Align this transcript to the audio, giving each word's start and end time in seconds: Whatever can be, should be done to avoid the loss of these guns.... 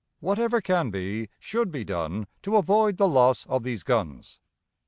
Whatever 0.19 0.61
can 0.61 0.89
be, 0.89 1.29
should 1.39 1.69
be 1.71 1.83
done 1.83 2.25
to 2.41 2.55
avoid 2.55 2.97
the 2.97 3.07
loss 3.07 3.45
of 3.45 3.61
these 3.61 3.83
guns.... 3.83 4.39